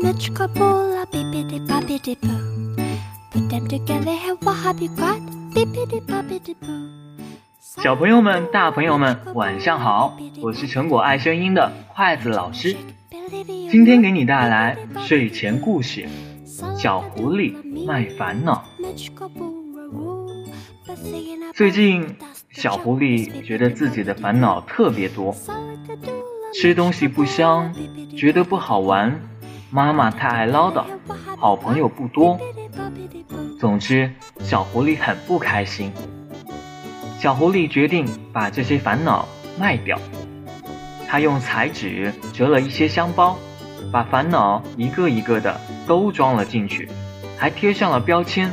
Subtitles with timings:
[0.00, 2.76] Mitchkabula bippity boppity boo.
[3.32, 5.18] Put them together and what have you got?
[5.52, 6.88] Bippity boppity boo.
[7.82, 10.16] 小朋友们、大朋友们，晚上好！
[10.40, 12.76] 我是成果爱声音的筷子老师，
[13.68, 16.06] 今天给你带来睡前故事
[16.78, 18.64] 《小狐狸卖烦恼》。
[21.52, 22.16] 最近，
[22.52, 25.34] 小狐狸觉得自己的烦恼特别多，
[26.54, 27.72] 吃东西不香，
[28.16, 29.20] 觉得不好玩，
[29.70, 30.84] 妈妈太爱唠叨，
[31.36, 32.38] 好朋友不多。
[33.60, 35.92] 总之，小狐狸很不开心。
[37.18, 39.98] 小狐狸决定把这些烦恼卖掉。
[41.06, 43.36] 他用彩纸折了一些香包，
[43.92, 46.88] 把烦恼一个一个的都装了进去，
[47.36, 48.50] 还贴上了标签。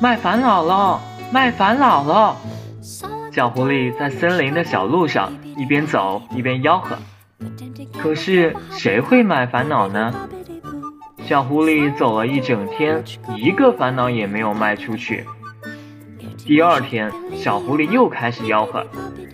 [0.00, 2.36] 卖烦恼了，卖烦恼了！
[3.32, 6.98] 小狐狸在森林的小路上一边走一边吆喝。
[7.98, 10.12] 可是谁会买烦恼呢？
[11.24, 13.02] 小狐狸走了一整天，
[13.34, 15.24] 一个烦恼也没有卖出去。
[16.44, 18.86] 第二天，小狐狸又开始吆喝：“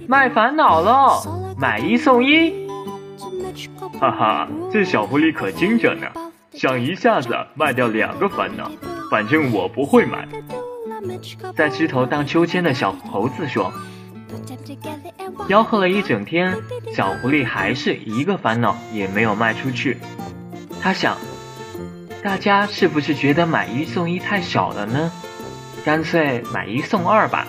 [0.06, 2.69] 卖烦恼喽，买一送一！”
[3.98, 6.06] 哈哈，这小狐狸可精着呢，
[6.52, 8.70] 想一下子卖掉两个烦恼。
[9.10, 10.28] 反正我不会买。
[11.56, 13.72] 在枝头荡秋千的小猴子说
[15.48, 16.56] ：“吆喝了一整天，
[16.94, 19.98] 小狐狸还是一个烦恼也没有卖出去。
[20.80, 21.16] 他想，
[22.22, 25.10] 大家是不是觉得买一送一太少了呢？”
[25.84, 27.46] 干脆买一送二吧。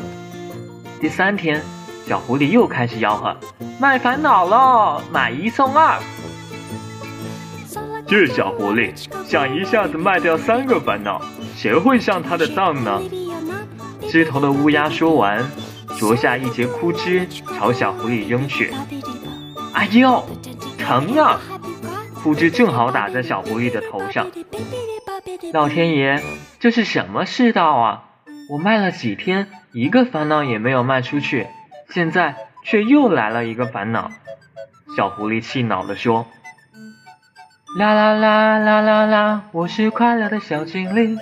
[1.02, 1.62] 第三天，
[2.08, 3.36] 小狐狸又开始吆喝
[3.80, 6.00] ：“卖烦恼喽，买一送二。”
[8.08, 8.94] 这小狐狸
[9.28, 11.22] 想一下子卖掉三个烦恼，
[11.56, 13.02] 谁会上他的当呢？
[14.12, 15.52] 枝头的乌鸦说完，
[16.00, 18.74] 啄下一截枯枝，朝小狐狸扔去。
[19.72, 20.28] 哎呦，
[20.80, 21.40] 疼啊！
[22.16, 24.26] 枯枝正好打在小狐狸的头上。
[25.54, 26.24] 老天爷，
[26.60, 28.06] 这是什么世道啊！
[28.50, 31.46] 我卖了几天，一个烦恼也没有卖出去，
[31.92, 34.10] 现在却又来了一个烦恼。
[34.98, 36.26] 小狐狸气恼地说
[37.78, 41.20] ：“啦啦啦啦啦啦，我是快乐的小精灵。”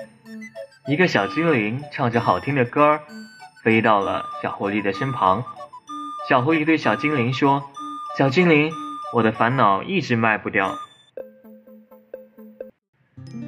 [0.88, 3.02] 一个小精灵唱着好听的歌儿，
[3.62, 5.44] 飞到了小狐狸的身旁。
[6.30, 7.70] 小狐狸对小精灵说
[8.18, 8.72] ：“小精灵，
[9.14, 10.78] 我的烦恼一直卖不掉，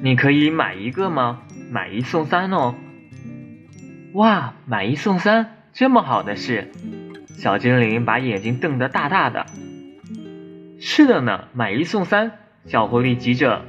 [0.02, 1.40] 你可以买一个吗？
[1.70, 2.74] 买一送三哦。”
[4.12, 6.70] 哇，买一送三，这么好的事！
[7.38, 9.46] 小精灵把眼睛瞪得大大的。
[10.78, 12.32] 是的呢，买一送三。
[12.66, 13.64] 小狐狸急着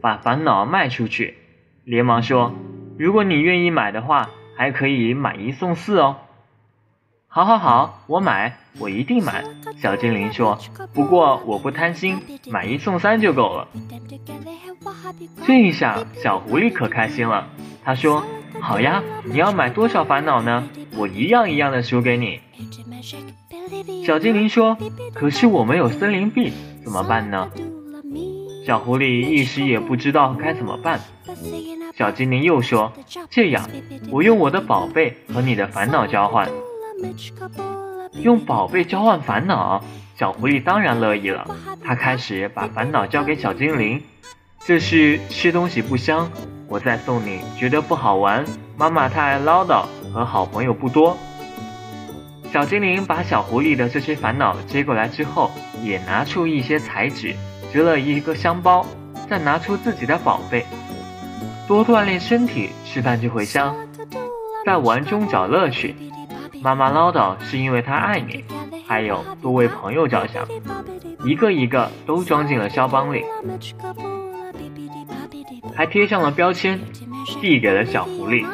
[0.00, 1.36] 把烦恼卖出去，
[1.84, 2.52] 连忙说
[2.98, 6.16] ：“如果你愿意买的话，还可以买一送四哦。”
[7.28, 9.44] 好，好，好，我买，我一定买。
[9.76, 10.58] 小精灵说
[10.92, 12.18] ：“不过我不贪心，
[12.50, 13.68] 买一送三就够了。”
[15.46, 17.46] 这一下，小狐狸可开心了。
[17.84, 18.24] 他说。
[18.60, 20.66] 好呀，你要买多少烦恼呢？
[20.96, 22.40] 我一样一样的输给你。
[24.04, 24.76] 小精灵说
[25.14, 27.48] ：“可是我没有森林币，怎么办呢？”
[28.66, 30.98] 小狐狸一时也不知道该怎么办。
[31.98, 32.92] 小精灵又说
[33.28, 33.68] ：“这样，
[34.12, 36.48] 我用我的宝贝和你的烦恼交换。”
[38.22, 39.82] 用宝贝交换烦恼，
[40.16, 41.44] 小狐狸当然乐意了。
[41.82, 44.00] 它开始把烦恼交给小精灵。
[44.64, 46.30] 这是吃东西不香。
[46.68, 48.44] 我再送你，觉得不好玩，
[48.76, 51.18] 妈妈太爱唠叨，和好朋友不多。
[52.52, 55.50] 小精灵把小狐狸的这些烦恼接过来之后，
[55.82, 57.34] 也拿出一些彩纸，
[57.72, 58.86] 折了一个香包，
[59.28, 60.64] 再拿出自己的宝贝。
[61.68, 63.76] 多锻炼身体，吃饭就会香，
[64.64, 65.94] 在玩中找乐趣。
[66.62, 68.42] 妈妈唠叨是因为她爱你，
[68.86, 70.48] 还有多为朋友着想，
[71.22, 73.22] 一个一个都装进了肖邦里。
[75.74, 76.80] 还贴上了标签，
[77.42, 78.46] 递给了小狐狸。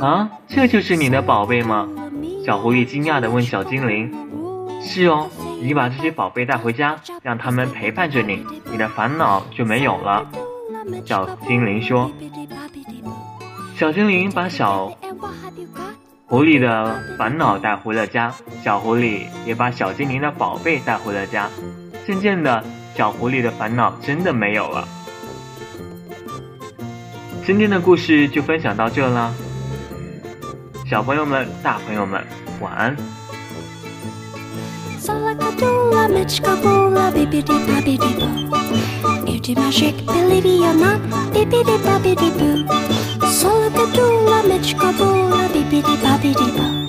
[0.00, 1.88] 啊，这就是你的宝贝吗？
[2.44, 4.12] 小狐狸惊讶地问小精灵。
[4.80, 5.30] 是哦，
[5.60, 10.26] 你把这些宝贝带回家，让他们陪伴着你，你的烦恼就没有了。
[11.04, 12.10] 小精灵说。
[13.82, 14.96] 小精灵把小
[16.26, 21.50] 狐狸的烦恼带回了家小狐狸也把小精灵的宝贝带回了家
[22.06, 22.62] 渐渐的
[22.94, 24.86] 小狐狸的烦恼真的没有了。
[27.44, 29.34] 今天的故事就分享到这啦
[30.88, 32.24] 小朋友们大朋友们
[32.60, 32.96] 晚安。
[39.42, 41.00] pretty magic, believe it or not,
[41.34, 42.62] bippity boppity boo.
[43.26, 46.86] Solo kadoola, mitch kaboola, bippity boppity boo.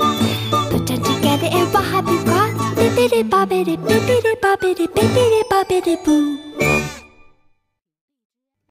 [0.70, 2.52] Put them together and what have you got?
[2.78, 6.53] Bippity boppity, bippity boppity, bippity boppity boo.